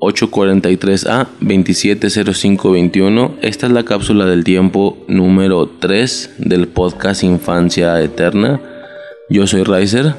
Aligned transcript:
843A 0.00 1.28
270521. 1.40 3.34
Esta 3.42 3.66
es 3.66 3.72
la 3.72 3.84
cápsula 3.84 4.24
del 4.24 4.44
tiempo 4.44 4.96
número 5.08 5.68
3 5.68 6.36
del 6.38 6.68
podcast 6.68 7.22
Infancia 7.22 8.00
Eterna. 8.00 8.60
Yo 9.28 9.46
soy 9.46 9.62
Riser. 9.62 10.14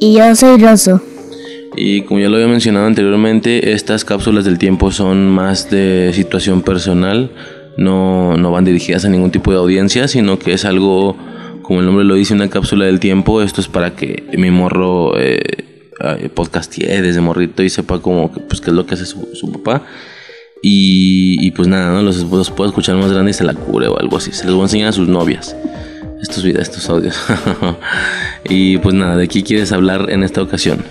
Y 0.00 0.14
yo 0.14 0.34
soy 0.36 0.58
Rosso. 0.58 1.02
Y 1.76 2.02
como 2.02 2.20
ya 2.20 2.28
lo 2.28 2.36
había 2.36 2.46
mencionado 2.46 2.86
anteriormente, 2.86 3.72
estas 3.72 4.04
cápsulas 4.04 4.44
del 4.44 4.58
tiempo 4.58 4.92
son 4.92 5.28
más 5.28 5.68
de 5.68 6.12
situación 6.14 6.62
personal. 6.62 7.32
No, 7.76 8.36
no 8.36 8.52
van 8.52 8.64
dirigidas 8.64 9.04
a 9.04 9.08
ningún 9.08 9.32
tipo 9.32 9.50
de 9.50 9.58
audiencia, 9.58 10.06
sino 10.06 10.38
que 10.38 10.52
es 10.52 10.64
algo, 10.64 11.16
como 11.62 11.80
el 11.80 11.86
nombre 11.86 12.04
lo 12.04 12.14
dice, 12.14 12.34
una 12.34 12.48
cápsula 12.48 12.84
del 12.84 13.00
tiempo. 13.00 13.42
Esto 13.42 13.60
es 13.60 13.66
para 13.66 13.96
que 13.96 14.22
mi 14.38 14.52
morro... 14.52 15.18
Eh, 15.18 15.73
podcastie 16.34 17.00
desde 17.00 17.20
morrito 17.20 17.62
y 17.62 17.70
sepa 17.70 18.00
como 18.00 18.32
que, 18.32 18.40
pues, 18.40 18.60
qué 18.60 18.70
es 18.70 18.76
lo 18.76 18.86
que 18.86 18.94
hace 18.94 19.06
su, 19.06 19.52
papá. 19.52 19.82
Y, 20.62 21.50
pues 21.52 21.68
nada, 21.68 21.92
¿no? 21.92 22.02
Los, 22.02 22.22
los 22.22 22.50
puedo 22.50 22.70
escuchar 22.70 22.96
más 22.96 23.12
grandes 23.12 23.36
y 23.36 23.38
se 23.38 23.44
la 23.44 23.54
cure 23.54 23.88
o 23.88 23.98
algo 23.98 24.16
así. 24.16 24.32
Se 24.32 24.44
los 24.46 24.54
voy 24.54 24.62
a 24.62 24.64
enseñar 24.64 24.88
a 24.88 24.92
sus 24.92 25.08
novias. 25.08 25.54
Estos 26.22 26.42
videos, 26.42 26.62
estos 26.62 26.88
audios. 26.88 27.16
y 28.48 28.78
pues 28.78 28.94
nada, 28.94 29.16
¿de 29.16 29.28
qué 29.28 29.42
quieres 29.42 29.72
hablar 29.72 30.10
en 30.10 30.22
esta 30.22 30.40
ocasión? 30.40 30.82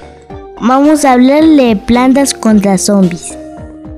Vamos 0.61 1.05
a 1.05 1.13
hablar 1.13 1.43
de 1.43 1.75
plantas 1.75 2.33
contra 2.33 2.77
zombies. 2.77 3.35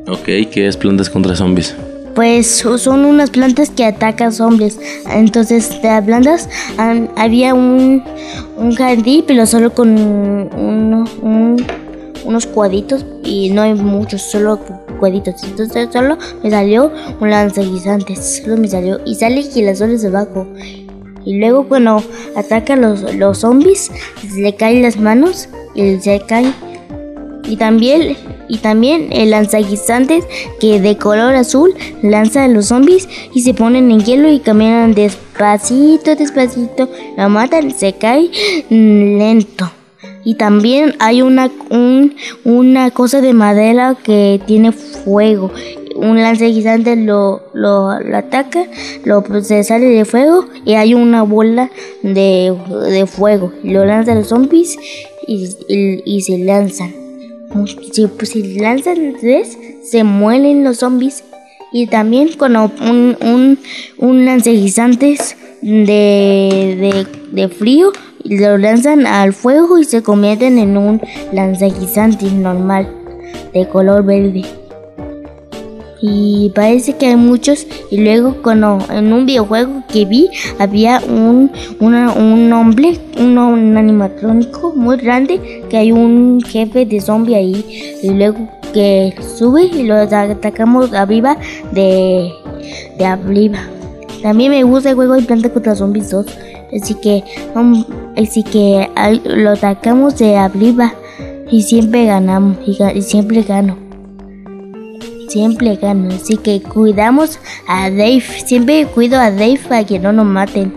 Ok, 0.07 0.25
¿qué 0.51 0.67
es 0.67 0.77
plantas 0.77 1.09
contra 1.09 1.35
zombies? 1.35 1.75
pues 2.15 2.63
son 2.77 3.05
unas 3.05 3.29
plantas 3.29 3.69
que 3.69 3.85
atacan 3.85 4.31
zombies. 4.31 4.79
Entonces, 5.11 5.81
de 5.81 5.89
las 5.89 6.03
plantas 6.03 6.49
había 7.17 7.53
un, 7.53 8.03
un 8.55 8.73
jardín, 8.73 9.25
pero 9.27 9.45
solo 9.45 9.73
con 9.73 9.89
unos 11.21 12.45
cuadritos 12.47 13.05
y 13.23 13.49
no 13.49 13.61
hay 13.61 13.73
muchos, 13.73 14.21
solo 14.21 14.59
cuadritos. 14.99 15.43
Entonces, 15.43 15.89
solo 15.91 16.17
me 16.43 16.49
salió 16.49 16.91
un 17.19 17.29
lanzaguisantes, 17.29 18.41
solo 18.43 18.57
me 18.57 18.67
salió 18.67 18.99
y 19.05 19.15
sale 19.15 19.43
girasoles 19.43 20.05
abajo. 20.05 20.47
Y 21.25 21.39
luego 21.39 21.67
cuando 21.67 22.03
ataca 22.35 22.75
los, 22.75 23.15
los 23.15 23.39
zombies, 23.39 23.91
le 24.37 24.55
caen 24.55 24.83
las 24.83 24.97
manos 24.97 25.49
y 25.73 25.99
se 25.99 26.21
cae. 26.27 26.53
Y 27.47 27.57
también 27.57 28.15
y 28.47 28.57
también 28.57 29.09
el 29.11 29.31
lanzaguisantes 29.31 30.25
que 30.59 30.79
de 30.79 30.97
color 30.97 31.35
azul 31.35 31.73
lanza 32.01 32.43
a 32.43 32.47
los 32.47 32.67
zombies 32.67 33.07
y 33.33 33.41
se 33.41 33.53
ponen 33.53 33.91
en 33.91 34.03
hielo 34.03 34.31
y 34.31 34.39
caminan 34.39 34.93
despacito, 34.93 36.15
despacito, 36.15 36.89
la 37.17 37.27
matan, 37.27 37.71
se 37.71 37.93
cae 37.93 38.29
lento. 38.69 39.71
Y 40.25 40.35
también 40.35 40.95
hay 40.99 41.21
una, 41.21 41.49
una 42.43 42.91
cosa 42.91 43.21
de 43.21 43.33
madera 43.33 43.95
que 44.03 44.41
tiene 44.45 44.73
fuego. 44.73 45.51
Un 45.95 46.21
lanzaguisante 46.21 46.97
lo, 46.97 47.43
lo, 47.53 47.89
ataca, 47.89 48.65
lo, 49.05 49.23
se 49.41 49.63
sale 49.63 49.85
de 49.85 50.03
fuego 50.03 50.45
y 50.65 50.73
hay 50.73 50.93
una 50.93 51.23
bola 51.23 51.71
de, 52.03 52.53
de 52.89 53.05
fuego. 53.05 53.53
Lo 53.63 53.85
lanza 53.85 54.11
a 54.11 54.15
los 54.15 54.27
zombies 54.27 54.77
y, 55.25 55.47
y 55.69 56.21
se 56.21 56.39
lanzan 56.39 57.05
si, 57.91 58.07
pues, 58.07 58.29
si 58.29 58.59
lanzan 58.59 59.15
tres, 59.19 59.57
se 59.83 60.03
mueren 60.03 60.63
los 60.63 60.77
zombies. 60.77 61.23
Y 61.71 61.87
también 61.87 62.33
con 62.33 62.55
un, 62.55 63.17
un, 63.21 63.59
un 63.97 64.25
lanzaguisantes 64.25 65.35
de, 65.61 67.05
de, 67.31 67.49
frío, 67.49 67.91
lo 68.25 68.57
lanzan 68.57 69.05
al 69.05 69.33
fuego 69.33 69.77
y 69.77 69.85
se 69.85 70.03
convierten 70.03 70.57
en 70.57 70.77
un 70.77 71.01
lanzaguisantes 71.31 72.33
normal 72.33 72.87
de 73.53 73.67
color 73.67 74.03
verde 74.03 74.43
y 76.07 76.51
parece 76.53 76.93
que 76.93 77.07
hay 77.07 77.15
muchos 77.15 77.65
y 77.89 77.97
luego 77.97 78.35
cuando 78.43 78.77
en 78.91 79.11
un 79.11 79.25
videojuego 79.25 79.83
que 79.91 80.05
vi 80.05 80.29
había 80.59 80.99
un, 80.99 81.51
un 81.79 82.53
hombre, 82.53 82.99
un, 83.17 83.75
animatrónico 83.75 84.73
muy 84.75 84.97
grande 84.97 85.63
que 85.69 85.77
hay 85.77 85.91
un 85.91 86.41
jefe 86.41 86.85
de 86.85 87.01
zombie 87.01 87.35
ahí 87.35 87.97
y 88.03 88.09
luego 88.11 88.37
que 88.73 89.15
sube 89.35 89.63
y 89.63 89.83
lo 89.83 89.95
atacamos 89.95 90.93
arriba 90.93 91.37
de, 91.71 92.29
de 92.97 93.05
arriba. 93.05 93.59
También 94.21 94.51
me 94.51 94.63
gusta 94.63 94.89
el 94.89 94.95
juego 94.95 95.13
de 95.13 95.21
Planta 95.21 95.49
contra 95.49 95.75
Zombies 95.75 96.09
2, 96.11 96.25
así 96.73 96.95
que, 96.95 97.23
así 98.15 98.43
que 98.43 98.89
lo 99.23 99.51
atacamos 99.51 100.17
de 100.17 100.37
arriba 100.37 100.93
y 101.51 101.61
siempre 101.63 102.05
ganamos 102.05 102.57
y 102.65 103.01
siempre 103.01 103.43
gano 103.43 103.85
siempre 105.35 105.75
gano. 105.75 106.13
Así 106.13 106.37
que 106.37 106.61
cuidamos 106.61 107.39
a 107.67 107.89
Dave. 107.89 108.23
Siempre 108.45 108.85
cuido 108.85 109.19
a 109.19 109.31
Dave 109.31 109.59
para 109.67 109.85
que 109.85 109.99
no 109.99 110.13
nos 110.13 110.25
maten. 110.25 110.73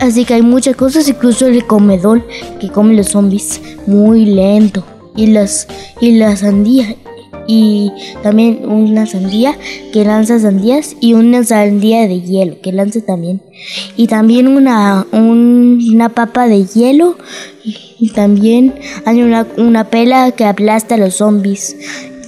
Así 0.00 0.24
que 0.24 0.34
hay 0.34 0.42
muchas 0.42 0.74
cosas, 0.74 1.08
incluso 1.08 1.46
el 1.46 1.64
comedor 1.66 2.26
que 2.60 2.68
come 2.68 2.96
los 2.96 3.10
zombies 3.10 3.62
muy 3.86 4.26
lento. 4.26 4.84
Y 5.14 5.28
las 5.28 5.68
y 6.00 6.16
la 6.18 6.34
sandía. 6.34 6.96
Y 7.46 7.90
también 8.22 8.68
una 8.68 9.06
sandía 9.06 9.56
que 9.92 10.04
lanza 10.04 10.38
sandías 10.38 10.96
y 11.00 11.14
una 11.14 11.44
sandía 11.44 12.06
de 12.06 12.20
hielo 12.20 12.60
que 12.62 12.72
lanza 12.72 13.00
también. 13.00 13.40
Y 13.96 14.06
también 14.06 14.48
una, 14.48 15.06
una 15.12 16.08
papa 16.10 16.46
de 16.46 16.64
hielo. 16.64 17.16
Y, 17.64 18.10
también 18.14 18.74
hay 19.04 19.22
una, 19.22 19.46
una 19.56 19.84
pela 19.84 20.32
que 20.32 20.44
aplasta 20.44 20.96
a 20.96 20.98
los 20.98 21.14
zombies 21.14 21.76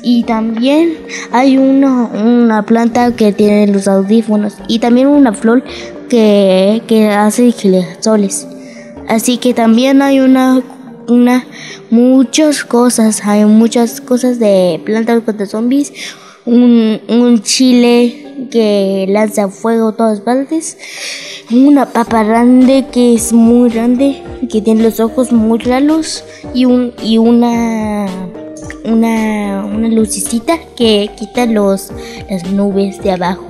y 0.05 0.23
también 0.23 0.99
hay 1.33 1.57
una, 1.57 2.05
una 2.05 2.65
planta 2.65 3.17
que 3.17 3.33
tiene 3.33 3.67
los 3.67 3.89
audífonos 3.89 4.55
y 4.69 4.79
también 4.79 5.09
una 5.09 5.33
flor 5.33 5.65
que, 6.09 6.83
que 6.87 7.09
hace 7.09 7.53
soles. 8.01 8.47
Así 9.09 9.39
que 9.39 9.55
también 9.55 10.03
hay 10.03 10.21
una, 10.21 10.63
una 11.09 11.47
muchas 11.91 12.65
cosas, 12.65 13.23
hay 13.25 13.45
muchas 13.45 14.01
cosas 14.01 14.39
de 14.39 14.81
plantas 14.85 15.23
contra 15.23 15.47
zombies, 15.47 15.93
un, 16.45 17.01
un 17.09 17.43
chile 17.43 18.49
que 18.51 19.07
lanza 19.09 19.49
fuego 19.49 19.89
a 19.89 19.97
todas 19.97 20.21
partes, 20.21 20.77
una 21.51 21.87
papa 21.87 22.25
grande 22.25 22.87
que 22.93 23.15
es 23.15 23.33
muy 23.33 23.71
grande, 23.71 24.23
que 24.51 24.61
tiene 24.61 24.83
los 24.83 25.01
ojos 25.01 25.33
muy 25.33 25.59
raros 25.59 26.25
y 26.55 26.65
un 26.65 26.93
y 27.03 27.19
una 27.19 28.07
una, 28.85 29.65
una 29.65 29.89
lucecita 29.89 30.59
que 30.77 31.11
quita 31.17 31.47
los, 31.47 31.91
las 32.31 32.51
nubes 32.51 33.03
de 33.03 33.13
abajo. 33.13 33.49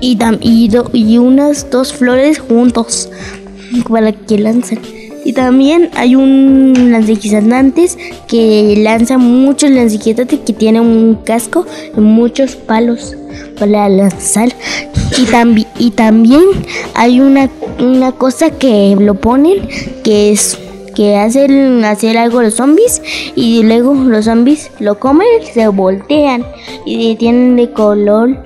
Y, 0.00 0.18
y, 0.40 0.70
y 0.92 1.18
unas 1.18 1.70
dos 1.70 1.92
flores 1.92 2.38
juntos 2.38 3.10
para 3.88 4.12
que 4.12 4.38
lanzan. 4.38 4.78
Y 5.24 5.32
también 5.32 5.90
hay 5.94 6.14
un 6.14 6.92
lanzaguisantes 6.92 7.98
que 8.26 8.74
lanza 8.78 9.18
muchos 9.18 9.70
lanzaguisantes 9.70 10.40
que 10.40 10.52
tiene 10.52 10.80
un 10.80 11.16
casco 11.24 11.66
y 11.96 12.00
muchos 12.00 12.56
palos 12.56 13.16
para 13.58 13.88
lanzar. 13.88 14.48
Y, 15.18 15.66
y 15.78 15.90
también 15.90 16.44
hay 16.94 17.20
una, 17.20 17.50
una 17.78 18.12
cosa 18.12 18.50
que 18.50 18.96
lo 18.98 19.14
ponen 19.14 19.68
que 20.02 20.32
es 20.32 20.58
que 20.94 21.16
hacen 21.16 21.84
hacer 21.84 22.18
algo 22.18 22.42
los 22.42 22.54
zombies 22.54 23.00
y 23.36 23.62
luego 23.62 23.94
los 23.94 24.24
zombies 24.24 24.72
lo 24.80 24.98
comen, 24.98 25.28
se 25.54 25.68
voltean 25.68 26.44
y 26.84 27.14
tienen 27.14 27.54
de 27.54 27.70
color 27.70 28.36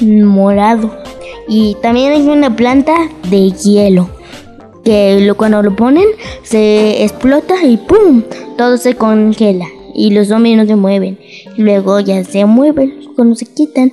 morado. 0.00 0.90
Y 1.48 1.76
también 1.82 2.12
hay 2.12 2.26
una 2.28 2.54
planta 2.56 2.94
de 3.30 3.50
hielo 3.52 4.08
que 4.88 5.20
lo, 5.20 5.36
cuando 5.36 5.62
lo 5.62 5.76
ponen 5.76 6.06
se 6.42 7.04
explota 7.04 7.62
y 7.62 7.76
¡pum! 7.76 8.22
Todo 8.56 8.78
se 8.78 8.94
congela 8.94 9.66
y 9.94 10.12
los 10.12 10.28
zombies 10.28 10.56
no 10.56 10.64
se 10.64 10.76
mueven. 10.76 11.18
Luego 11.58 12.00
ya 12.00 12.24
se 12.24 12.46
mueven 12.46 12.94
cuando 13.14 13.34
se 13.34 13.44
quitan. 13.44 13.92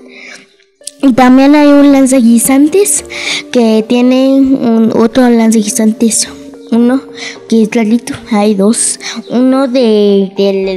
Y 1.02 1.12
también 1.12 1.54
hay 1.54 1.68
un 1.68 1.92
lanzaguisantes 1.92 3.04
que 3.52 3.84
tiene 3.86 4.36
un, 4.36 4.94
otro 4.96 5.30
lanzaguisantes 5.30 6.30
uno 6.72 7.02
que 7.50 7.64
es 7.64 7.70
clarito, 7.70 8.14
hay 8.32 8.56
dos, 8.56 9.00
uno 9.30 9.68
de, 9.68 10.32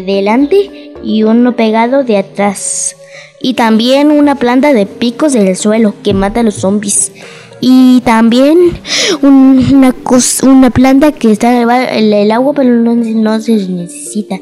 delante 0.04 0.92
y 1.02 1.22
uno 1.22 1.54
pegado 1.54 2.02
de 2.02 2.18
atrás. 2.18 2.96
Y 3.40 3.54
también 3.54 4.10
una 4.10 4.34
planta 4.34 4.72
de 4.72 4.84
picos 4.86 5.32
del 5.32 5.56
suelo 5.56 5.94
que 6.02 6.12
mata 6.12 6.40
a 6.40 6.42
los 6.42 6.56
zombies. 6.56 7.12
Y 7.60 8.00
también 8.02 8.56
una, 9.22 9.94
una 10.42 10.70
planta 10.70 11.12
que 11.12 11.32
está 11.32 11.60
en 11.60 12.12
el, 12.12 12.30
agua 12.30 12.54
pero 12.54 12.70
no, 12.70 13.40
se 13.40 13.52
necesita. 13.68 14.38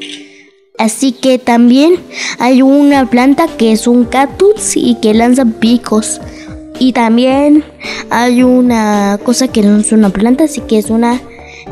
Así 0.77 1.11
que 1.11 1.39
también 1.39 1.95
hay 2.37 2.61
una 2.61 3.09
planta 3.09 3.47
que 3.57 3.71
es 3.71 3.87
un 3.87 4.05
cactus 4.05 4.77
y 4.77 4.95
que 5.01 5.13
lanza 5.13 5.45
picos. 5.45 6.21
Y 6.79 6.93
también 6.93 7.63
hay 8.11 8.43
una 8.43 9.19
cosa 9.23 9.47
que 9.47 9.63
no 9.63 9.77
es 9.77 9.91
una 9.91 10.09
planta, 10.09 10.43
así 10.43 10.61
que 10.61 10.77
es 10.77 10.91
una 10.91 11.19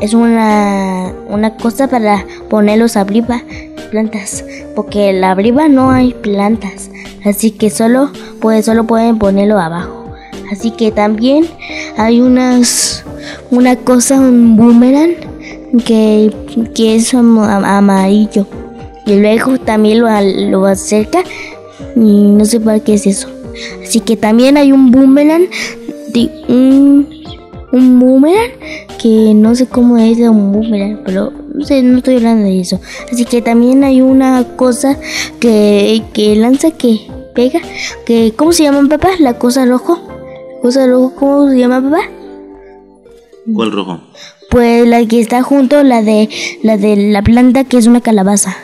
es 0.00 0.12
una, 0.12 1.14
una 1.28 1.56
cosa 1.56 1.88
para 1.88 2.26
ponerlos 2.50 2.96
arriba 2.96 3.42
plantas, 3.90 4.44
porque 4.74 5.10
en 5.10 5.20
la 5.20 5.30
arriba 5.30 5.68
no 5.68 5.90
hay 5.90 6.12
plantas, 6.12 6.90
así 7.24 7.50
que 7.52 7.70
solo, 7.70 8.10
pues, 8.40 8.66
solo 8.66 8.84
pueden 8.84 9.18
ponerlo 9.18 9.58
abajo. 9.58 9.95
Así 10.52 10.70
que 10.70 10.90
también 10.92 11.46
hay 11.96 12.20
unas, 12.20 13.04
una 13.50 13.76
cosa, 13.76 14.18
un 14.20 14.56
boomerang 14.56 15.14
que, 15.84 16.32
que 16.74 16.96
es 16.96 17.12
am- 17.14 17.38
am- 17.38 17.64
amarillo. 17.64 18.46
Y 19.06 19.14
luego 19.16 19.58
también 19.58 20.00
lo, 20.00 20.08
lo 20.50 20.66
acerca 20.66 21.20
y 21.94 22.00
no 22.00 22.44
sé 22.44 22.60
para 22.60 22.80
qué 22.80 22.94
es 22.94 23.06
eso. 23.06 23.28
Así 23.82 24.00
que 24.00 24.16
también 24.16 24.56
hay 24.56 24.72
un 24.72 24.90
boomerang, 24.90 25.46
de 26.12 26.30
un, 26.48 27.08
un 27.72 27.98
boomerang 28.00 28.50
que 29.00 29.32
no 29.34 29.54
sé 29.54 29.66
cómo 29.66 29.96
es 29.98 30.18
de 30.18 30.28
un 30.28 30.52
boomerang, 30.52 31.02
pero 31.04 31.32
no 31.54 31.64
sé, 31.64 31.82
no 31.82 31.98
estoy 31.98 32.16
hablando 32.16 32.46
de 32.46 32.60
eso. 32.60 32.80
Así 33.10 33.24
que 33.24 33.40
también 33.42 33.84
hay 33.84 34.00
una 34.00 34.44
cosa 34.56 34.98
que, 35.40 36.02
que 36.12 36.36
lanza 36.36 36.70
que 36.72 37.06
pega, 37.34 37.60
que 38.04 38.32
¿cómo 38.36 38.52
se 38.52 38.64
llama 38.64 38.86
papá? 38.88 39.10
La 39.18 39.38
cosa 39.38 39.64
rojo. 39.66 40.00
Cosa 40.62 40.86
rojo, 40.86 41.14
¿cómo 41.14 41.50
se 41.50 41.58
llama 41.58 41.80
papá? 41.82 42.02
¿Cuál 43.54 43.72
rojo? 43.72 44.00
Pues 44.50 44.86
la 44.88 45.04
que 45.06 45.20
está 45.20 45.42
junto, 45.42 45.82
la 45.82 46.02
de 46.02 46.28
la 46.62 46.76
de 46.76 46.96
la 47.10 47.22
planta 47.22 47.64
que 47.64 47.78
es 47.78 47.86
una 47.86 48.00
calabaza. 48.00 48.56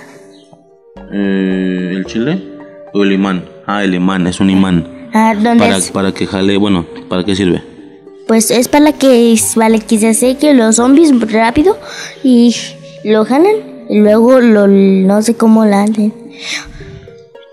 Eh, 1.13 1.93
¿El 1.97 2.05
chile? 2.07 2.43
¿O 2.95 3.03
el 3.03 3.13
imán? 3.13 3.45
Ah, 3.67 3.85
el 3.85 3.95
imán, 3.95 4.27
es 4.27 4.41
un 4.41 4.51
imán. 4.51 5.09
Ah, 5.13 5.35
¿dónde 5.35 5.59
Para, 5.65 5.77
es? 5.77 5.91
para 5.91 6.13
que 6.13 6.27
jale, 6.27 6.57
bueno, 6.57 6.87
¿para 7.09 7.25
qué 7.25 7.37
sirve? 7.37 7.63
Pues 8.27 8.51
es 8.51 8.69
para 8.69 8.93
que 8.93 9.37
para 9.55 9.79
que 9.79 9.99
se 9.99 10.15
seque 10.15 10.55
los 10.55 10.77
zombies 10.77 11.13
rápido 11.31 11.77
y 12.25 12.55
lo 13.05 13.25
jalan 13.25 13.87
y 13.89 13.99
luego 14.01 14.41
lo 14.41 14.67
no 14.67 15.21
sé 15.23 15.35
cómo 15.35 15.65
la 15.65 15.83
hacen. 15.83 16.13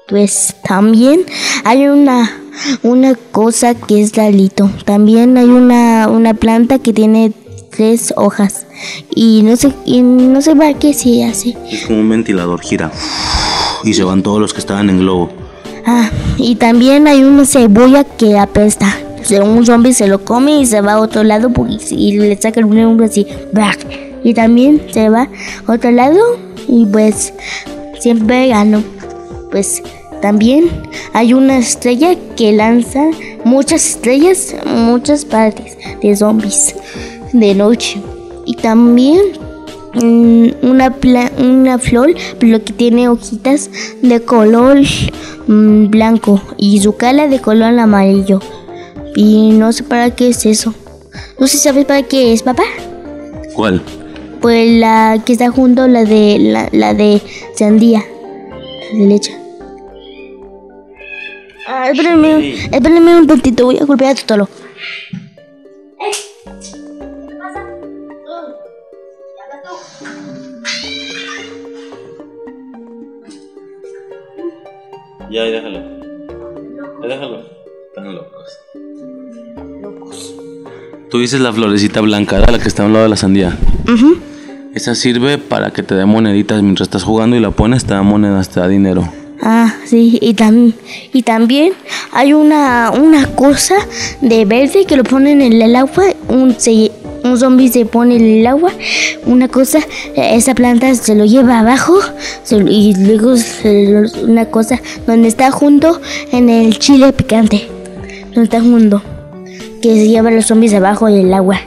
Pues 0.08 0.56
también 0.68 1.22
hay 1.66 1.88
una 1.88 2.32
una 2.84 3.16
cosa 3.16 3.74
que 3.76 4.02
es 4.02 4.16
lalito. 4.18 4.70
También 4.86 5.38
hay 5.38 5.46
una 5.50 6.08
una 6.10 6.34
planta 6.34 6.80
que 6.80 6.94
tiene 6.94 7.32
tres 7.70 8.14
hojas 8.18 8.66
y 9.16 9.42
no 9.44 9.56
sé 9.56 9.72
y 9.86 10.02
no 10.02 10.42
sé 10.42 10.56
para 10.56 10.74
qué 10.74 10.94
se 10.94 11.24
hace. 11.24 11.56
Es 11.72 11.86
como 11.88 12.00
un 12.00 12.10
ventilador, 12.10 12.62
gira. 12.62 12.92
Y 13.84 13.94
se 13.94 14.04
van 14.04 14.24
todos 14.24 14.40
los 14.42 14.54
que 14.54 14.60
estaban 14.60 14.90
en 14.90 15.00
globo. 15.00 15.30
Ah, 15.86 16.10
y 16.38 16.56
también 16.56 17.08
hay 17.08 17.24
una 17.24 17.46
cebolla 17.46 18.04
que 18.04 18.38
apesta. 18.38 18.94
Un 19.44 19.66
zombie 19.66 19.94
se 19.94 20.08
lo 20.08 20.24
come 20.26 20.60
y 20.62 20.66
se 20.66 20.82
va 20.82 20.94
a 20.94 21.00
otro 21.00 21.24
lado 21.24 21.52
porque- 21.52 21.78
y 21.92 22.18
le 22.18 22.36
saca 22.42 22.66
un 22.66 22.76
nombre 22.76 23.06
así. 23.06 23.28
Y 24.24 24.34
también 24.34 24.82
se 24.92 25.10
va 25.10 25.30
a 25.68 25.72
otro 25.72 25.92
lado 25.92 26.18
y 26.68 26.86
pues 26.86 27.34
siempre 28.00 28.48
gano. 28.48 28.82
Pues 29.52 29.82
también 30.22 30.70
hay 31.14 31.34
una 31.34 31.58
estrella 31.58 32.16
que 32.36 32.52
lanza 32.52 33.10
muchas 33.46 33.86
estrellas, 33.86 34.56
muchas 34.66 35.26
partes 35.26 35.78
de 36.02 36.16
zombies 36.16 36.76
de 37.34 37.56
noche. 37.56 38.02
Y 38.46 38.56
también 38.56 39.20
mm, 39.94 40.48
una, 40.62 40.96
una 41.38 41.80
flor, 41.80 42.14
pero 42.40 42.64
que 42.64 42.74
tiene 42.74 43.10
hojitas 43.10 43.70
de 44.02 44.22
color 44.22 44.80
mm, 45.48 45.90
blanco 45.90 46.42
y 46.58 46.80
su 46.82 46.96
cala 46.96 47.28
de 47.28 47.40
color 47.40 47.78
amarillo. 47.80 48.40
Y 49.16 49.52
no 49.52 49.72
sé 49.72 49.84
para 49.84 50.12
qué 50.12 50.30
es 50.30 50.46
eso. 50.46 50.74
No 51.40 51.48
sé 51.48 51.58
si 51.58 51.64
sabes 51.64 51.86
para 51.86 52.04
qué 52.04 52.34
es, 52.34 52.44
papá. 52.44 52.64
¿Cuál? 53.56 53.82
Pues 54.42 54.80
la 54.80 55.22
que 55.26 55.34
está 55.34 55.50
junto, 55.50 55.88
la 55.88 56.06
de 56.06 56.38
la, 56.40 56.70
la 56.72 56.94
de 56.94 57.22
sandía, 57.56 58.04
la 58.94 59.00
de 59.00 59.06
leche. 59.06 59.49
Ah, 61.72 61.92
espérenme, 61.92 62.56
espérenme 62.72 63.16
un 63.16 63.28
tantito, 63.28 63.66
voy 63.66 63.78
a 63.78 63.86
golpear 63.86 64.14
a 64.14 64.16
Totolo. 64.16 64.50
Ya, 75.30 75.44
ahí 75.44 75.52
déjalo. 75.52 75.78
Ahí 77.04 77.08
déjalo. 77.08 77.44
Están 77.90 78.16
locos. 78.16 78.60
Tú 81.12 81.20
dices 81.20 81.40
la 81.40 81.54
florecita 81.54 82.02
blanca, 82.02 82.40
la 82.40 82.58
que 82.58 82.68
está 82.68 82.82
a 82.82 82.88
un 82.88 82.94
lado 82.94 83.04
de 83.04 83.10
la 83.10 83.16
sandía. 83.16 83.56
Esa 84.74 84.96
sirve 84.96 85.38
para 85.38 85.70
que 85.70 85.84
te 85.84 85.94
dé 85.94 86.06
moneditas 86.06 86.64
mientras 86.64 86.88
estás 86.88 87.04
jugando 87.04 87.36
y 87.36 87.40
la 87.40 87.52
pones, 87.52 87.86
te 87.86 87.94
da 87.94 88.02
monedas, 88.02 88.50
te 88.50 88.60
da 88.60 88.68
dinero. 88.68 89.08
Ah, 89.42 89.74
sí, 89.86 90.18
y, 90.22 90.34
tam- 90.34 90.74
y 91.14 91.24
también 91.24 91.72
hay 92.12 92.34
una, 92.34 92.92
una 92.92 93.26
cosa 93.36 93.76
de 94.22 94.44
verde 94.44 94.86
que 94.86 94.98
lo 94.98 95.04
ponen 95.06 95.42
en 95.42 95.62
el 95.62 95.76
agua, 95.78 96.04
un, 96.28 96.60
se- 96.60 96.92
un 97.24 97.38
zombie 97.38 97.70
se 97.70 97.86
pone 97.86 98.18
en 98.18 98.40
el 98.42 98.48
agua, 98.48 98.72
una 99.26 99.48
cosa, 99.48 99.80
esa 100.16 100.54
planta 100.56 100.94
se 100.96 101.16
lo 101.16 101.24
lleva 101.26 101.60
abajo 101.60 102.00
y 102.52 102.94
luego 102.98 103.38
se 103.38 104.04
una 104.24 104.46
cosa 104.46 104.82
donde 105.08 105.30
está 105.30 105.52
junto 105.52 106.02
en 106.34 106.50
el 106.50 106.78
chile 106.78 107.14
picante, 107.14 107.70
donde 108.34 108.44
está 108.44 108.60
junto, 108.60 109.02
que 109.82 109.90
se 109.96 110.08
lleva 110.10 110.30
a 110.30 110.34
los 110.34 110.48
zombies 110.48 110.74
abajo 110.74 111.06
del 111.08 111.34
agua. 111.34 111.62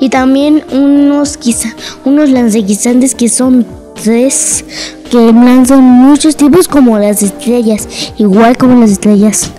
Y 0.00 0.08
también 0.08 0.64
unos 0.72 1.36
quizá, 1.36 1.74
unos 2.06 2.30
lanzaguisantes 2.30 3.14
que 3.14 3.28
son 3.28 3.66
tres 4.02 4.64
que 5.10 5.18
lanzan 5.18 5.82
muchos 5.82 6.36
tipos 6.36 6.68
como 6.68 6.98
las 6.98 7.22
estrellas, 7.22 8.12
igual 8.16 8.56
como 8.56 8.80
las 8.80 8.92
estrellas. 8.92 9.50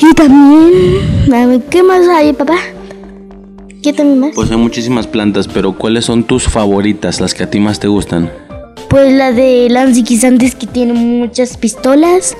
Y 0.00 0.14
también, 0.14 1.32
a 1.34 1.46
ver, 1.46 1.62
¿qué 1.68 1.82
más 1.82 2.06
hay, 2.08 2.32
papá? 2.32 2.56
¿Qué 3.82 3.92
también 3.92 4.20
más? 4.20 4.30
Pues 4.34 4.50
hay 4.52 4.56
muchísimas 4.56 5.08
plantas, 5.08 5.48
pero 5.48 5.76
¿cuáles 5.76 6.04
son 6.04 6.24
tus 6.24 6.44
favoritas, 6.44 7.20
las 7.20 7.34
que 7.34 7.42
a 7.42 7.50
ti 7.50 7.58
más 7.58 7.80
te 7.80 7.88
gustan? 7.88 8.30
Pues 8.88 9.12
la 9.12 9.32
de 9.32 9.68
lanzaguisantes 9.68 10.54
que 10.54 10.68
tiene 10.68 10.92
muchas 10.92 11.56
pistolas, 11.56 12.36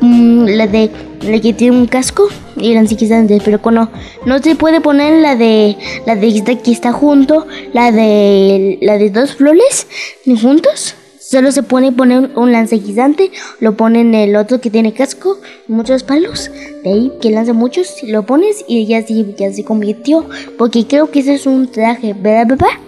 mm, 0.00 0.46
la 0.46 0.66
de 0.66 0.90
la 1.20 1.38
que 1.40 1.52
tiene 1.52 1.76
un 1.76 1.86
casco 1.86 2.28
y 2.56 2.72
lanzaguisantes, 2.72 3.42
pero 3.44 3.60
cuando 3.60 3.90
no 4.24 4.38
se 4.38 4.54
puede 4.54 4.80
poner 4.80 5.20
la 5.20 5.36
de 5.36 5.76
la 6.06 6.16
de 6.16 6.28
esta 6.28 6.54
que 6.54 6.72
está 6.72 6.92
junto, 6.92 7.46
la 7.74 7.92
de 7.92 8.78
la 8.80 8.96
de 8.96 9.10
dos 9.10 9.34
flores 9.34 9.86
ni 10.24 10.40
juntos. 10.40 10.94
Solo 11.30 11.52
se 11.52 11.62
pone 11.62 11.92
poner 11.92 12.32
un 12.34 12.50
lanzaguisante, 12.50 13.30
lo 13.60 13.76
ponen 13.76 14.16
el 14.16 14.34
otro 14.34 14.60
que 14.60 14.68
tiene 14.68 14.92
casco, 14.92 15.38
muchos 15.68 16.02
palos, 16.02 16.50
de 16.82 16.90
ahí 16.90 17.12
que 17.22 17.30
lanza 17.30 17.52
muchos, 17.52 17.98
lo 18.02 18.26
pones 18.26 18.64
y 18.66 18.84
ya 18.86 19.00
se, 19.06 19.32
ya 19.38 19.52
se 19.52 19.62
convirtió, 19.62 20.28
porque 20.58 20.88
creo 20.88 21.12
que 21.12 21.20
ese 21.20 21.34
es 21.34 21.46
un 21.46 21.70
traje, 21.70 22.14
¿verdad 22.14 22.58
papá? 22.58 22.80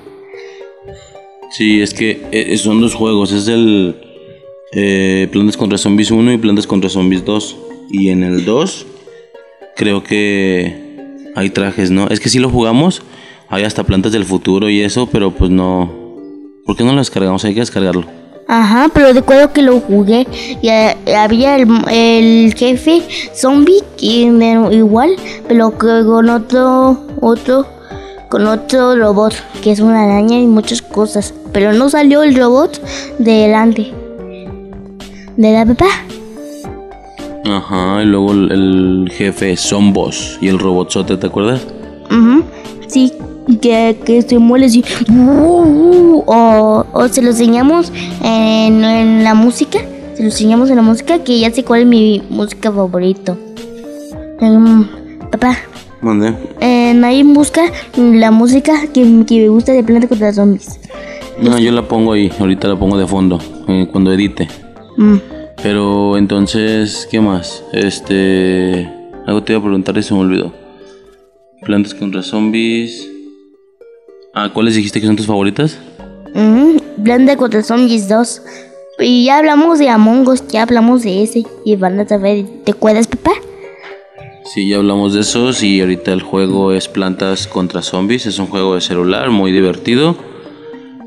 Sí, 1.52 1.82
es 1.82 1.94
que 1.94 2.20
eh, 2.32 2.58
son 2.58 2.80
dos 2.80 2.94
juegos. 2.94 3.30
Es 3.30 3.46
el 3.46 3.94
eh, 4.72 5.28
Plantas 5.30 5.56
contra 5.56 5.78
Zombies 5.78 6.11
1 6.11 6.32
y 6.32 6.38
Plantas 6.38 6.66
contra 6.66 6.90
Zombies 6.90 7.25
2. 7.25 7.56
Y 7.92 8.08
en 8.08 8.25
el 8.25 8.44
2 8.44 8.87
creo 9.76 10.02
que 10.02 10.96
hay 11.37 11.50
trajes, 11.50 11.92
¿no? 11.92 12.08
Es 12.08 12.18
que 12.18 12.28
si 12.28 12.40
lo 12.40 12.50
jugamos, 12.50 13.02
hay 13.49 13.62
hasta 13.62 13.84
plantas 13.84 14.11
del 14.11 14.25
futuro 14.25 14.68
y 14.68 14.80
eso, 14.80 15.08
pero 15.12 15.30
pues 15.30 15.52
no... 15.52 15.92
¿Por 16.66 16.76
qué 16.76 16.82
no 16.82 16.90
lo 16.90 16.99
descargamos? 16.99 17.44
Hay 17.44 17.54
que 17.54 17.61
descargarlo. 17.61 18.22
Ajá, 18.54 18.90
pero 18.92 19.14
recuerdo 19.14 19.50
que 19.54 19.62
lo 19.62 19.80
jugué 19.80 20.26
y 20.61 20.68
eh, 20.68 20.94
había 21.16 21.56
el, 21.56 21.66
el 21.90 22.52
jefe 22.54 23.00
zombie 23.35 23.82
que 23.97 24.30
me- 24.30 24.75
igual, 24.75 25.16
pero 25.49 25.71
con 25.78 26.28
otro, 26.28 26.99
otro, 27.23 27.66
con 28.28 28.47
otro 28.47 28.94
robot 28.94 29.32
que 29.62 29.71
es 29.73 29.80
una 29.80 30.04
araña 30.04 30.38
y 30.38 30.47
muchas 30.47 30.82
cosas, 30.82 31.32
pero 31.54 31.73
no 31.73 31.88
salió 31.88 32.23
el 32.23 32.35
robot 32.37 32.78
de 33.18 33.32
delante. 33.32 33.90
¿De 35.38 35.50
la 35.54 35.64
papá? 35.64 35.87
Ajá, 37.47 38.02
y 38.02 38.04
luego 38.04 38.32
el, 38.32 38.52
el 38.52 39.11
jefe 39.16 39.56
Zombos 39.56 40.37
y 40.42 40.49
el 40.49 40.59
robotzote, 40.59 41.16
¿te 41.16 41.26
acuerdas? 41.26 41.66
Ujú, 42.11 42.44
Sí, 42.87 43.14
que, 43.61 43.99
que 44.04 44.22
se 44.22 44.38
muele 44.38 44.66
así. 44.66 44.84
O, 46.26 46.84
o 46.92 47.08
se 47.08 47.22
lo 47.22 47.30
enseñamos 47.30 47.92
en, 48.22 48.84
en 48.84 49.25
la 49.25 49.34
música. 49.34 49.80
Se 50.14 50.22
lo 50.22 50.28
enseñamos 50.28 50.70
en 50.70 50.76
la 50.76 50.82
música, 50.82 51.18
que 51.25 51.38
ya 51.40 51.50
sé 51.50 51.64
cuál 51.64 51.82
es 51.82 51.87
mi 51.87 52.22
música 52.28 52.70
favorito. 52.70 53.37
Em, 54.40 54.87
papá, 55.30 55.56
¿Dónde? 56.02 56.34
en 56.61 57.04
ahí 57.04 57.22
busca 57.22 57.62
la 57.96 58.30
música 58.30 58.87
que, 58.92 59.25
que 59.26 59.40
me 59.40 59.49
gusta 59.49 59.72
de 59.72 59.84
Planta 59.84 60.08
contra 60.08 60.32
Zombies. 60.32 60.80
No, 61.40 61.58
yo 61.58 61.72
la 61.72 61.87
pongo 61.87 62.12
ahí, 62.12 62.30
ahorita 62.38 62.68
la 62.68 62.78
pongo 62.78 62.99
de 62.99 63.06
fondo, 63.06 63.40
eh, 63.68 63.88
cuando 63.90 64.12
edite. 64.12 64.49
Mm. 64.96 65.16
Pero 65.62 66.16
entonces, 66.16 67.06
¿qué 67.11 67.20
más? 67.20 67.64
Este. 67.72 68.90
Algo 69.26 69.42
te 69.44 69.52
iba 69.52 69.61
a 69.61 69.62
preguntar 69.62 69.96
y 69.96 70.02
se 70.02 70.12
me 70.12 70.20
olvidó. 70.20 70.52
Plantas 71.62 71.94
contra 71.94 72.22
zombies. 72.22 73.08
Ah, 74.34 74.50
¿cuáles 74.52 74.74
dijiste 74.74 75.00
que 75.00 75.06
son 75.06 75.16
tus 75.16 75.26
favoritas? 75.26 75.78
Ujú, 76.34 76.80
Planta 77.04 77.36
contra 77.36 77.62
Zombies 77.62 78.08
2. 78.08 78.42
Y 79.00 79.26
ya 79.26 79.38
hablamos 79.38 79.78
de 79.78 79.90
Among 79.90 80.26
Us, 80.26 80.46
ya 80.48 80.62
hablamos 80.62 81.02
de 81.02 81.22
ese. 81.22 81.44
Y 81.66 81.76
van 81.76 82.00
a 82.00 82.08
saber, 82.08 82.46
¿te 82.64 82.72
acuerdas, 82.72 83.06
papá? 83.08 83.32
Sí, 84.54 84.68
ya 84.68 84.78
hablamos 84.78 85.12
de 85.12 85.20
esos 85.20 85.62
y 85.62 85.80
ahorita 85.80 86.12
el 86.12 86.22
juego 86.22 86.72
es 86.72 86.88
Plantas 86.88 87.46
contra 87.46 87.82
Zombies. 87.82 88.24
Es 88.24 88.38
un 88.38 88.46
juego 88.46 88.74
de 88.74 88.80
celular 88.80 89.30
muy 89.30 89.52
divertido. 89.52 90.16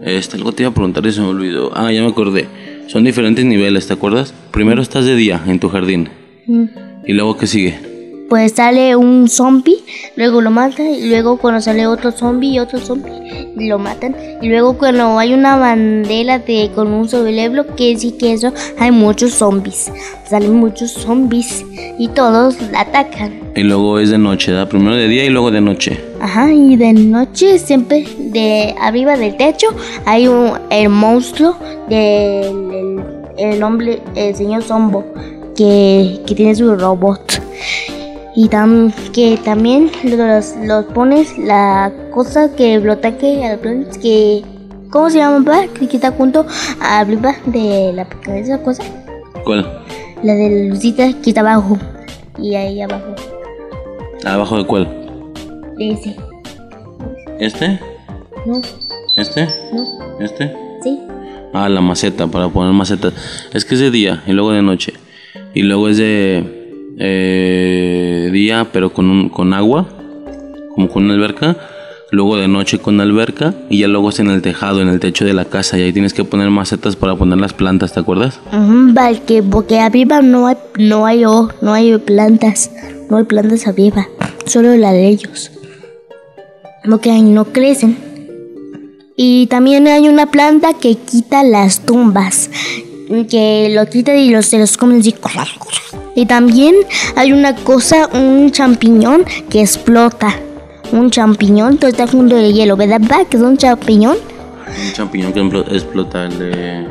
Este, 0.04 0.38
algo 0.38 0.52
te 0.52 0.62
iba 0.64 0.70
a 0.70 0.74
preguntar 0.74 1.04
y 1.08 1.12
se 1.12 1.22
me 1.22 1.28
olvidó. 1.28 1.72
Ah, 1.74 1.92
ya 1.92 2.02
me 2.04 2.10
acordé. 2.10 2.48
Son 2.88 3.04
diferentes 3.04 3.44
niveles, 3.44 3.88
¿te 3.88 3.94
acuerdas? 3.94 4.36
Primero 4.52 4.84
estás 4.84 5.06
de 5.06 5.16
día 5.16 5.42
en 5.48 5.60
tu 5.60 5.70
jardín. 5.70 6.10
Mm. 6.46 6.66
¿Y 7.08 7.14
luego 7.14 7.38
qué 7.38 7.48
sigue? 7.48 7.95
Pues 8.30 8.54
sale 8.54 8.96
un 8.96 9.30
zombie, 9.30 9.78
luego 10.16 10.42
lo 10.42 10.50
matan, 10.50 10.88
y 10.88 11.10
luego 11.10 11.38
cuando 11.38 11.62
sale 11.62 11.86
otro 11.86 12.12
zombie 12.12 12.54
y 12.54 12.60
otro 12.60 12.80
zombie, 12.80 13.12
lo 13.56 13.78
matan. 13.78 14.16
Y 14.42 14.50
luego 14.50 14.78
cuando 14.78 15.20
hay 15.20 15.34
una 15.34 15.58
bandera 15.58 16.40
de 16.40 16.72
con 16.74 16.92
un 16.92 17.08
cerebro, 17.08 17.66
que 17.76 17.98
sí 17.98 18.14
que 18.14 18.34
eso, 18.34 18.52
hay 18.80 18.92
muchos 18.92 19.34
zombies. 19.34 19.92
Salen 20.28 20.56
muchos 20.56 20.92
zombies 20.92 21.64
y 22.00 22.08
todos 22.10 22.58
la 22.72 22.82
atacan. 22.82 23.40
Y 23.56 23.62
luego 23.62 24.00
es 24.00 24.10
de 24.10 24.18
noche, 24.18 24.52
¿da? 24.52 24.68
Primero 24.68 24.96
de 24.96 25.08
día 25.08 25.24
y 25.24 25.30
luego 25.30 25.52
de 25.52 25.62
noche. 25.62 26.04
Ajá, 26.20 26.52
y 26.52 26.76
de 26.76 26.94
noche 26.94 27.60
siempre 27.60 28.06
de 28.18 28.74
arriba 28.80 29.18
del 29.18 29.38
techo 29.38 29.68
hay 30.06 30.28
un 30.28 30.54
el 30.72 30.90
monstruo 30.90 31.56
del 31.88 32.66
el, 33.38 33.54
el 33.54 33.64
hombre, 33.64 34.02
el 34.16 34.36
señor 34.36 34.64
Zombo, 34.64 35.06
que, 35.56 36.22
que 36.26 36.36
tiene 36.36 36.56
su 36.56 36.76
robot. 36.76 37.45
Y 38.36 38.50
tam, 38.50 38.92
que 39.14 39.38
también 39.44 39.90
los, 40.04 40.56
los 40.64 40.86
pones 40.86 41.38
la 41.38 41.92
cosa 42.12 42.54
que 42.54 42.80
lo 42.80 42.94
ataque 42.94 43.46
a 43.46 43.52
los 43.54 43.60
planetas, 43.62 43.98
que 43.98 44.44
¿cómo 44.92 45.10
se 45.10 45.18
llama? 45.20 45.68
Que 45.80 45.86
está 45.86 46.12
junto 46.12 46.46
a 46.82 47.00
arriba 47.00 47.34
de 47.46 47.94
la 47.94 48.08
esa 48.36 48.62
cosa, 48.62 48.84
¿Cuál? 49.46 49.66
la 50.24 50.34
de 50.34 50.50
la 50.50 50.70
lucita 50.74 51.14
que 51.22 51.30
está 51.30 51.42
abajo 51.42 51.78
y 52.38 52.56
ahí 52.56 52.82
abajo 52.82 53.16
¿Abajo 54.26 54.58
de 54.58 54.66
cuál? 54.66 54.88
de 55.78 55.92
ese. 55.92 56.16
¿Este? 57.40 57.80
No, 58.46 58.62
¿Este? 59.18 59.48
no, 59.74 59.84
¿Este? 60.20 60.54
sí. 60.82 61.00
Ah, 61.54 61.70
la 61.70 61.80
maceta, 61.80 62.28
para 62.28 62.50
poner 62.50 62.74
macetas. 62.74 63.14
Es 63.54 63.64
que 63.64 63.76
es 63.76 63.80
de 63.82 63.92
día 63.92 64.24
y 64.28 64.32
luego 64.34 64.52
de 64.52 64.62
noche. 64.62 64.94
Y 65.54 65.62
luego 65.62 65.88
es 65.88 65.98
de 65.98 66.55
eh, 66.98 68.30
día, 68.32 68.68
pero 68.72 68.94
con, 68.94 69.10
un, 69.10 69.30
con 69.30 69.54
agua, 69.54 69.88
como 70.74 70.90
con 70.90 71.06
una 71.06 71.14
alberca. 71.14 71.58
Luego 72.12 72.38
de 72.38 72.48
noche 72.48 72.78
con 72.80 73.02
alberca. 73.02 73.54
Y 73.70 73.80
ya 73.80 73.88
luego 73.88 74.10
es 74.10 74.20
en 74.20 74.30
el 74.30 74.42
tejado, 74.42 74.82
en 74.82 74.88
el 74.88 75.00
techo 75.00 75.26
de 75.26 75.34
la 75.34 75.46
casa. 75.46 75.78
Y 75.78 75.82
ahí 75.82 75.94
tienes 75.94 76.14
que 76.14 76.24
poner 76.24 76.50
macetas 76.50 76.96
para 76.96 77.16
poner 77.16 77.40
las 77.40 77.54
plantas, 77.54 77.94
¿te 77.94 78.00
acuerdas? 78.00 78.40
Ujú, 78.54 78.94
vale, 78.94 79.22
que 79.26 79.44
porque 79.44 79.80
arriba 79.80 80.22
no 80.22 80.48
hay, 80.48 80.56
no 80.78 81.06
hay, 81.06 81.26
oh, 81.26 81.50
no 81.62 81.74
hay 81.74 81.98
plantas, 81.98 82.72
no 83.10 83.18
hay 83.18 83.24
plantas 83.24 83.68
arriba, 83.68 84.08
solo 84.46 84.76
la 84.76 84.94
de 84.94 85.08
ellos. 85.08 85.52
Porque 86.88 87.12
ahí 87.12 87.24
no 87.24 87.46
crecen. 87.46 87.98
Y 89.18 89.48
también 89.48 89.88
hay 89.88 90.08
una 90.08 90.28
planta 90.28 90.74
que 90.74 90.96
quita 90.96 91.44
las 91.44 91.86
tumbas, 91.86 92.50
que 93.30 93.70
lo 93.74 93.88
quita 93.88 94.16
y 94.16 94.30
los, 94.30 94.46
se 94.46 94.60
los 94.60 94.78
comen 94.78 95.00
así. 95.00 95.16
Y 96.16 96.26
también 96.26 96.76
hay 97.16 97.34
una 97.34 97.54
cosa, 97.54 98.10
un 98.14 98.50
champiñón 98.50 99.26
que 99.50 99.62
explota. 99.62 100.34
Un 100.94 101.12
champiñón, 101.12 101.78
todo 101.78 101.90
está 101.90 102.08
junto 102.08 102.36
de 102.36 102.54
hielo, 102.54 102.78
¿verdad? 102.78 103.02
papá? 103.02 103.26
Que 103.30 103.36
es 103.36 103.44
un 103.44 103.58
champiñón. 103.58 104.18
Un 104.68 104.94
champiñón 104.94 105.34
que 105.34 105.76
explota, 105.76 106.26
el 106.26 106.40
de 106.40 106.88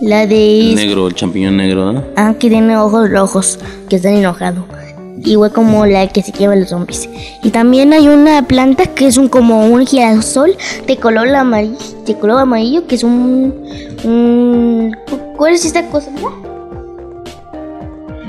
La 0.00 0.26
de... 0.26 0.72
negro, 0.76 1.08
el 1.08 1.14
champiñón 1.14 1.56
negro, 1.56 1.92
¿no? 1.92 2.04
Ah, 2.16 2.34
que 2.38 2.48
tiene 2.48 2.76
ojos 2.76 3.10
rojos, 3.10 3.58
que 3.88 3.96
están 3.96 4.14
enojados. 4.14 4.64
Igual 5.24 5.52
como 5.52 5.86
la 5.86 6.06
que 6.08 6.22
se 6.22 6.32
lleva 6.32 6.54
los 6.54 6.68
zombies. 6.68 7.08
Y 7.42 7.50
también 7.50 7.92
hay 7.92 8.08
una 8.08 8.46
planta 8.46 8.86
que 8.86 9.06
es 9.06 9.16
un 9.16 9.28
como 9.28 9.66
un 9.66 9.86
girasol 9.86 10.56
de 10.86 10.96
color 10.96 11.34
amarillo, 11.34 11.78
de 12.06 12.14
color 12.18 12.40
amarillo, 12.40 12.86
que 12.86 12.94
es 12.94 13.02
un, 13.02 13.54
un 14.04 14.94
¿cuál 15.36 15.54
es 15.54 15.64
esta 15.64 15.88
cosa? 15.88 16.10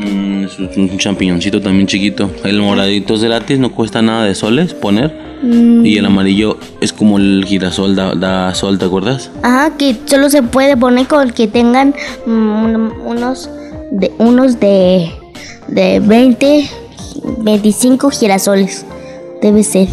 Mm, 0.05 0.43
es 0.45 0.59
un 0.77 0.97
champiñoncito 0.97 1.61
también 1.61 1.87
chiquito. 1.87 2.29
El 2.43 2.61
moradito 2.61 3.15
es 3.15 3.21
látex, 3.21 3.59
no 3.59 3.71
cuesta 3.71 4.01
nada 4.01 4.25
de 4.25 4.35
soles 4.35 4.73
poner. 4.73 5.13
Mm, 5.41 5.85
Y 5.85 5.97
el 5.97 6.05
amarillo 6.05 6.57
es 6.81 6.93
como 6.93 7.17
el 7.17 7.43
girasol, 7.45 7.95
da, 7.95 8.15
da 8.15 8.53
sol, 8.55 8.77
¿te 8.79 8.85
acuerdas? 8.85 9.31
Ajá, 9.43 9.75
que 9.77 9.95
solo 10.05 10.29
se 10.29 10.41
puede 10.43 10.77
poner 10.77 11.07
con 11.07 11.31
que 11.31 11.47
tengan 11.47 11.93
mm, 12.25 12.31
un- 12.31 12.93
unos 13.05 13.49
de 13.91 14.11
unos 14.17 14.59
de 14.59 15.09
de 15.67 15.99
20 15.99 16.69
25 17.39 18.09
girasoles. 18.11 18.85
Debe 19.41 19.63
ser. 19.63 19.87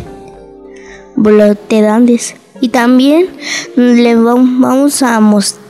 Blotedantes. 1.16 2.34
Y 2.60 2.68
también 2.68 3.26
mm, 3.76 3.80
le 3.80 4.16
vam- 4.16 4.60
vamos 4.60 5.02
a 5.02 5.18
mostrar 5.20 5.61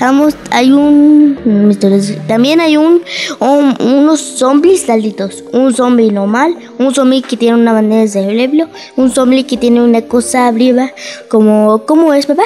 vamos, 0.00 0.34
hay 0.50 0.70
un 0.72 1.76
también 2.26 2.60
hay 2.60 2.76
un, 2.76 3.02
un- 3.40 3.74
unos 3.80 4.20
zombies 4.20 4.88
alditos, 4.88 5.44
un 5.52 5.74
zombie 5.74 6.10
normal, 6.10 6.54
un 6.78 6.94
zombie 6.94 7.22
que 7.22 7.36
tiene 7.36 7.56
una 7.60 7.72
bandera 7.72 8.00
de 8.02 8.08
cerebro, 8.08 8.68
un 8.96 9.10
zombie 9.10 9.44
que 9.44 9.56
tiene 9.56 9.82
una 9.82 10.02
cosa 10.02 10.46
arriba 10.48 10.90
como 11.28 11.84
¿cómo 11.86 12.14
es, 12.14 12.26
papá? 12.26 12.44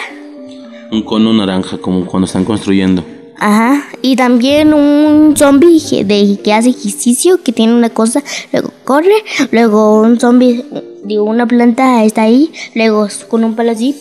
Un 0.90 1.02
cono 1.04 1.32
naranja, 1.32 1.78
como 1.78 2.04
cuando 2.06 2.26
están 2.26 2.44
construyendo. 2.44 3.02
Ajá, 3.44 3.88
y 4.02 4.14
también 4.14 4.72
un 4.72 5.34
zombie 5.36 5.80
que- 5.90 6.04
de, 6.04 6.38
que 6.44 6.52
hace 6.52 6.70
ejercicio, 6.70 7.42
que 7.42 7.50
tiene 7.50 7.74
una 7.74 7.90
cosa, 7.90 8.22
luego 8.52 8.70
corre, 8.84 9.16
luego 9.50 10.00
un 10.02 10.20
zombie, 10.20 10.64
digo, 11.02 11.24
una 11.24 11.44
planta 11.46 12.04
está 12.04 12.22
ahí, 12.22 12.52
luego 12.76 13.08
con 13.26 13.42
un 13.42 13.56
palo 13.56 13.72
así, 13.72 13.96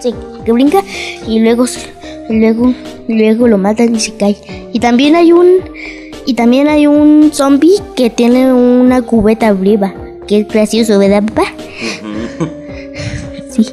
se 0.00 0.12
que 0.44 0.50
brinca, 0.50 0.82
y 1.28 1.38
luego, 1.38 1.66
luego, 2.28 2.74
luego 3.06 3.46
lo 3.46 3.58
matan 3.58 3.94
y 3.94 4.00
se 4.00 4.12
cae. 4.16 4.36
Y 4.72 4.80
también 4.80 5.14
hay 5.14 5.30
un, 5.30 5.46
y 6.26 6.34
también 6.34 6.66
hay 6.66 6.88
un 6.88 7.30
zombie 7.32 7.78
que 7.94 8.10
tiene 8.10 8.52
una 8.52 9.02
cubeta 9.02 9.46
arriba, 9.46 9.94
que 10.26 10.40
es 10.40 10.48
gracioso, 10.48 10.98
¿verdad, 10.98 11.22
papá? 11.22 11.44
Sí. 13.50 13.66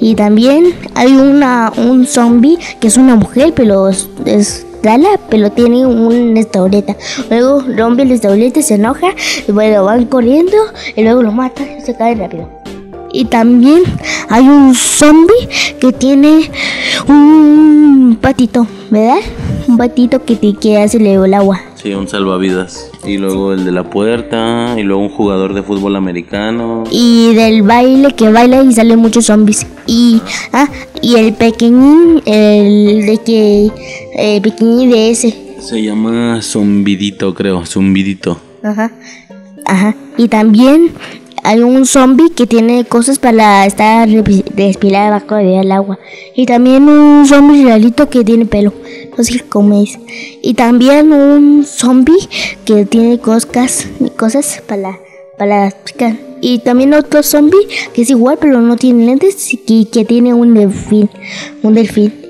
Y 0.00 0.14
también 0.14 0.74
hay 0.94 1.12
una 1.12 1.72
un 1.76 2.06
zombie 2.06 2.58
que 2.80 2.88
es 2.88 2.96
una 2.96 3.16
mujer, 3.16 3.52
pero 3.54 3.88
es, 3.88 4.08
es 4.24 4.66
pero 5.28 5.50
tiene 5.50 5.86
un 5.86 6.34
restaurante. 6.34 6.96
Luego 7.28 7.62
rompe 7.76 8.02
el 8.02 8.08
restaurante, 8.08 8.62
se 8.62 8.74
enoja, 8.74 9.08
y 9.46 9.52
bueno, 9.52 9.84
van 9.84 10.06
corriendo 10.06 10.56
y 10.96 11.02
luego 11.02 11.22
lo 11.22 11.32
matan 11.32 11.66
y 11.78 11.80
se 11.82 11.94
cae 11.96 12.14
rápido. 12.14 12.59
Y 13.12 13.24
también 13.26 13.82
hay 14.28 14.48
un 14.48 14.74
zombie 14.74 15.48
que 15.80 15.92
tiene 15.92 16.50
un 17.08 18.18
patito, 18.20 18.66
¿verdad? 18.90 19.18
Un 19.66 19.76
patito 19.76 20.24
que, 20.24 20.36
te, 20.36 20.54
que 20.54 20.78
hace 20.78 20.98
el 20.98 21.34
agua. 21.34 21.60
Sí, 21.74 21.94
un 21.94 22.08
salvavidas. 22.08 22.90
Y 23.04 23.16
luego 23.16 23.52
el 23.54 23.64
de 23.64 23.72
la 23.72 23.84
puerta. 23.84 24.74
Y 24.78 24.82
luego 24.82 25.02
un 25.02 25.08
jugador 25.08 25.54
de 25.54 25.62
fútbol 25.62 25.96
americano. 25.96 26.84
y 26.90 27.34
del 27.34 27.62
baile 27.62 28.14
que 28.14 28.30
baila 28.30 28.62
y 28.62 28.72
salen 28.72 28.98
muchos 28.98 29.26
zombies 29.26 29.66
y 29.86 30.20
ah 30.52 30.68
y 31.02 31.16
el 31.16 31.32
pequeñín 31.34 32.22
el 32.26 33.06
de 33.06 33.18
que 33.24 33.70
el 34.16 34.42
pequeñín 34.42 34.90
de 34.90 35.10
ese 35.10 35.56
Se 35.60 35.82
llama 35.82 36.40
zumbidito, 36.42 37.34
creo. 37.34 37.64
Zumbidito. 37.64 38.38
ajá 38.62 38.90
ajá 39.64 39.94
y 40.18 40.28
también 40.28 40.90
hay 41.42 41.60
un 41.60 41.86
zombie 41.86 42.30
que 42.30 42.46
tiene 42.46 42.84
cosas 42.84 43.18
para 43.18 43.66
estar 43.66 44.08
respirar 44.56 45.12
abajo 45.12 45.36
del 45.36 45.72
agua. 45.72 45.98
Y 46.34 46.46
también 46.46 46.88
un 46.88 47.26
zombie 47.26 47.64
realito 47.64 48.08
que 48.08 48.24
tiene 48.24 48.46
pelo. 48.46 48.72
No 49.16 49.24
sé 49.24 49.40
cómo 49.48 49.82
es. 49.82 49.98
Y 50.42 50.54
también 50.54 51.12
un 51.12 51.64
zombie 51.64 52.28
que 52.64 52.86
tiene 52.86 53.18
cosas 53.18 53.86
cosas 54.16 54.62
para 54.66 54.98
para 55.38 55.70
picar. 55.70 56.16
Y 56.42 56.58
también 56.58 56.94
otro 56.94 57.22
zombie 57.22 57.66
que 57.94 58.02
es 58.02 58.10
igual 58.10 58.38
pero 58.40 58.60
no 58.60 58.76
tiene 58.76 59.06
lentes 59.06 59.52
y 59.52 59.56
que, 59.58 59.88
que 59.90 60.04
tiene 60.04 60.34
un 60.34 60.54
delfín 60.54 61.10
un 61.62 61.74
delfín 61.74 62.29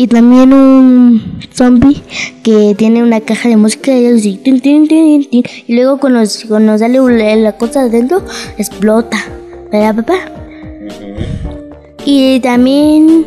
y 0.00 0.06
también 0.06 0.54
un 0.54 1.40
zombie 1.52 2.02
que 2.42 2.74
tiene 2.74 3.02
una 3.02 3.20
caja 3.20 3.50
de 3.50 3.58
música 3.58 3.92
y, 3.92 5.44
luego 5.68 5.98
cuando, 5.98 6.22
cuando 6.48 6.78
sale 6.78 7.36
la 7.36 7.52
cosa 7.58 7.82
adentro 7.82 8.22
explota 8.56 9.18
¿verdad 9.70 9.96
papá? 9.96 10.14
y 12.06 12.40
también 12.40 13.26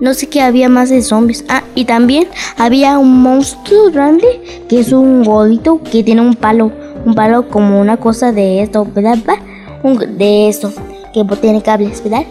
no 0.00 0.14
sé 0.14 0.28
qué 0.28 0.42
había 0.42 0.68
más 0.68 0.90
de 0.90 1.02
zombies 1.02 1.44
ah 1.48 1.64
y 1.74 1.86
también 1.86 2.28
había 2.56 2.98
un 2.98 3.20
monstruo 3.20 3.90
grande 3.90 4.28
que 4.68 4.78
es 4.78 4.92
un 4.92 5.24
gordito 5.24 5.80
que 5.82 6.04
tiene 6.04 6.20
un 6.20 6.36
palo 6.36 6.70
un 7.04 7.16
palo 7.16 7.48
como 7.48 7.80
una 7.80 7.96
cosa 7.96 8.30
de 8.30 8.62
esto 8.62 8.86
¿verdad 8.94 9.18
papá? 9.24 9.42
Un- 9.82 10.18
de 10.18 10.48
esto 10.48 10.72
que 11.12 11.24
tiene 11.40 11.60
cables 11.62 12.00
¿verdad? 12.04 12.22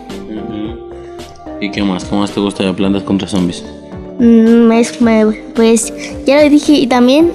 ¿Y 1.59 1.69
qué 1.69 1.83
más? 1.83 2.05
¿Cómo 2.05 2.21
más 2.21 2.31
te 2.31 2.39
gusta 2.39 2.63
de 2.63 2.73
plantas 2.73 3.03
contra 3.03 3.27
zombies? 3.27 3.63
Mm, 4.19 4.71
pues 5.55 5.93
ya 6.25 6.43
lo 6.43 6.49
dije 6.49 6.73
y 6.73 6.87
también 6.87 7.31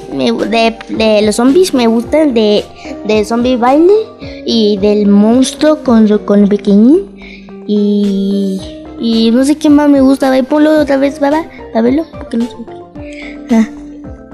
de, 0.51 0.75
de 0.89 1.23
los 1.23 1.37
zombies 1.37 1.75
me 1.75 1.87
gustan 1.87 2.33
de, 2.35 2.65
de 3.07 3.25
zombie 3.25 3.57
baile 3.57 3.93
y 4.45 4.79
del 4.79 5.07
monstruo 5.09 5.83
con, 5.83 6.07
con 6.19 6.45
el 6.45 6.49
pequeñín 6.49 7.17
y, 7.67 8.61
y 9.01 9.31
no 9.33 9.45
sé 9.45 9.57
qué 9.57 9.69
más 9.69 9.89
me 9.89 10.01
gusta. 10.01 10.29
A 10.29 10.31
ver, 10.31 10.45
ponlo 10.45 10.81
otra 10.81 10.97
vez, 10.97 11.21
a 11.23 11.81
verlo, 11.81 12.05
porque 12.11 12.37
no 12.37 12.45
sé. 12.45 12.55
Ah, 13.51 13.69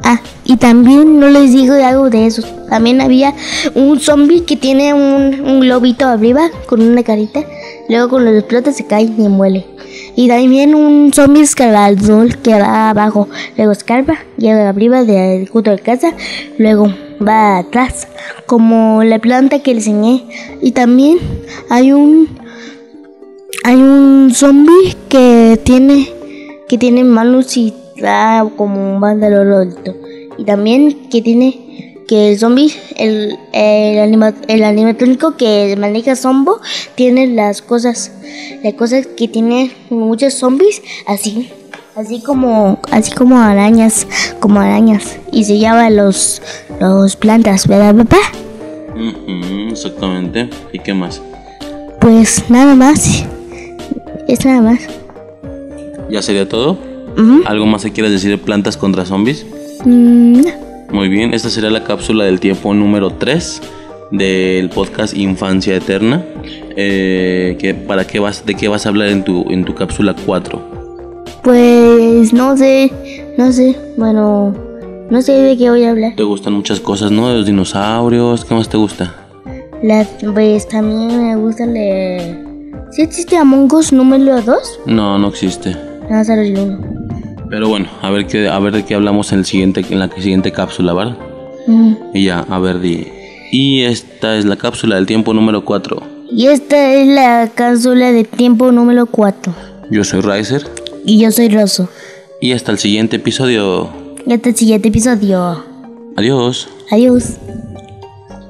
ah, 0.05 0.21
y 0.45 0.57
también 0.57 1.19
no 1.19 1.29
les 1.29 1.53
digo 1.53 1.75
algo 1.75 2.11
de 2.11 2.27
esos. 2.27 2.47
También 2.69 3.01
había 3.01 3.35
un 3.75 4.01
zombie 4.01 4.45
que 4.45 4.57
tiene 4.57 4.95
un, 4.95 5.61
globito 5.61 6.07
arriba 6.07 6.51
con 6.67 6.83
una 6.83 7.03
carita. 7.03 7.41
Luego 7.89 8.09
con 8.09 8.25
los 8.25 8.35
explotas 8.35 8.77
se 8.77 8.87
cae 8.87 9.05
y 9.05 9.29
muele. 9.29 9.67
Y 10.17 10.29
también 10.29 10.75
un 10.75 11.13
zombie 11.13 11.43
escalador 11.43 12.39
que 12.39 12.53
va 12.53 12.91
abajo. 12.91 13.29
Luego 13.57 13.73
escarba, 13.73 14.19
llega 14.37 14.69
arriba 14.69 15.05
de 15.05 15.49
junto 15.51 15.71
a 15.71 15.75
la 15.75 15.81
casa. 15.81 16.13
Luego 16.59 16.93
va 17.27 17.59
atrás, 17.59 18.09
como 18.47 19.03
la 19.05 19.19
planta 19.19 19.61
que 19.61 19.73
le 19.73 19.79
enseñé. 19.79 20.25
Y 20.61 20.73
también 20.73 21.19
hay 21.71 21.93
un 21.93 22.29
hay 23.65 23.77
un 23.77 24.33
zombie 24.35 24.97
que 25.09 25.61
tiene 25.63 26.09
que 26.69 26.79
tiene 26.79 27.05
manos 27.05 27.57
y 27.57 27.75
da 28.01 28.49
como 28.57 28.95
un 28.95 29.01
pantalón 29.01 29.53
alto. 29.53 29.95
Y 30.39 30.45
también 30.45 31.09
que 31.11 31.23
tiene 31.23 31.72
que 32.07 32.33
el 32.33 32.39
zombie, 32.39 32.73
el, 32.97 33.37
el, 33.53 33.99
anima- 33.99 34.35
el 34.49 34.65
animatrónico 34.65 35.37
que 35.37 35.75
maneja 35.79 36.17
Zombo, 36.17 36.61
tiene 36.95 37.27
las 37.29 37.63
cosas, 37.63 38.13
las 38.63 38.75
cosas 38.75 39.07
que 39.07 39.29
tiene 39.29 39.71
muchos 39.91 40.35
zombies, 40.35 40.83
así, 41.07 41.51
así 41.97 42.21
como, 42.23 42.81
así 42.91 43.13
como 43.13 43.39
arañas, 43.41 44.07
como 44.41 44.61
arañas. 44.61 45.17
Y 45.31 45.45
se 45.45 45.59
llama 45.59 45.91
los, 45.91 46.43
los 46.81 47.17
plantas, 47.17 47.67
¿verdad, 47.67 47.95
papá? 47.95 48.19
Ujú, 48.95 49.71
exactamente. 49.71 50.51
¿Y 50.73 50.79
qué 50.81 50.93
más? 50.95 51.21
Pues 52.01 52.45
nada 52.51 52.75
más. 52.75 53.25
Es 54.29 54.45
nada 54.45 54.61
más. 54.61 54.81
¿Ya 56.11 56.21
sería 56.23 56.49
todo? 56.49 56.77
¿Algo 57.47 57.67
más 57.67 57.83
que 57.83 57.93
quieras 57.93 58.13
decir 58.13 58.31
de 58.31 58.39
plantas 58.39 58.77
contra 58.77 59.05
zombies? 59.05 59.45
Mm, 59.85 60.41
no. 60.43 60.62
Muy 60.93 61.09
bien, 61.09 61.33
esta 61.33 61.49
será 61.49 61.71
la 61.71 61.85
cápsula 61.85 62.25
del 62.25 62.39
tiempo 62.39 62.75
número 62.75 63.11
3 63.11 63.63
del 64.11 64.69
podcast 64.69 65.17
Infancia 65.17 65.75
Eterna. 65.75 66.23
Eh, 66.77 67.57
que, 67.59 67.73
¿para 67.73 68.07
qué 68.07 68.19
vas, 68.19 68.45
¿De 68.45 68.55
qué 68.55 68.69
vas 68.69 68.85
a 68.85 68.91
hablar 68.91 69.09
en 69.09 69.25
tu, 69.25 69.51
en 69.51 69.65
tu 69.65 69.75
cápsula 69.75 70.15
4? 70.27 70.61
Pues 71.43 72.35
no 72.35 72.57
sé, 72.59 72.93
no 73.39 73.51
sé, 73.53 73.75
bueno, 73.97 74.55
no 75.09 75.23
sé 75.23 75.33
de 75.33 75.57
qué 75.57 75.71
voy 75.71 75.85
a 75.85 75.93
hablar. 75.93 76.13
Te 76.15 76.25
gustan 76.25 76.53
muchas 76.53 76.79
cosas, 76.79 77.11
¿no? 77.11 77.31
De 77.31 77.37
los 77.37 77.47
dinosaurios, 77.47 78.45
¿qué 78.45 78.55
más 78.55 78.69
te 78.69 78.77
gusta? 78.77 79.15
La, 79.83 80.07
pues 80.35 80.69
también 80.69 81.27
me 81.27 81.37
gusta 81.37 81.65
leer. 81.65 82.39
¿Sí 82.91 83.01
existe 83.01 83.39
Among 83.39 83.73
Us 83.73 83.95
número 83.95 84.43
2? 84.43 84.81
No, 84.85 85.19
no 85.19 85.29
existe. 85.29 85.75
Nada, 86.11 86.23
solo 86.23 86.43
el 86.43 86.59
uno. 86.59 87.02
Pero 87.53 87.69
bueno, 87.69 87.87
a 88.01 88.09
ver, 88.09 88.27
qué, 88.27 88.49
a 88.49 88.59
ver 88.59 88.73
de 88.73 88.83
qué 88.83 88.95
hablamos 88.95 89.31
en, 89.31 89.41
el 89.41 89.45
siguiente, 89.45 89.85
en 89.91 89.99
la 89.99 90.09
siguiente 90.09 90.53
cápsula, 90.53 90.95
¿vale? 90.95 91.17
Mm. 91.67 91.97
Y 92.15 92.25
ya, 92.25 92.47
a 92.49 92.59
ver, 92.59 92.81
di. 92.81 93.07
Y 93.51 93.83
esta 93.83 94.39
es 94.39 94.47
la 94.47 94.57
cápsula 94.57 94.95
del 94.95 95.05
tiempo 95.05 95.35
número 95.35 95.63
4. 95.63 96.03
Y 96.31 96.47
esta 96.47 96.95
es 96.95 97.07
la 97.07 97.51
cápsula 97.55 98.11
de 98.11 98.25
tiempo 98.25 98.73
número 98.73 99.05
4. 99.05 99.55
Yo 99.91 100.03
soy 100.03 100.23
Riser. 100.23 100.67
Y 101.05 101.19
yo 101.19 101.31
soy 101.31 101.51
Rosso. 101.51 101.91
Y 102.41 102.53
hasta 102.53 102.73
el 102.73 102.79
siguiente 102.79 103.17
episodio. 103.17 103.91
Y 104.27 104.33
hasta 104.33 104.49
el 104.49 104.57
siguiente 104.57 104.89
episodio. 104.89 105.63
Adiós. 106.17 106.71
Adiós. 106.91 107.37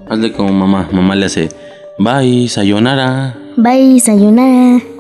Hazle 0.09 0.33
como 0.33 0.53
mamá. 0.53 0.89
Mamá 0.93 1.17
le 1.17 1.27
hace. 1.27 1.49
Bye, 1.99 2.49
sayonara. 2.49 3.37
Bye, 3.57 3.99
sayonara. 3.99 4.92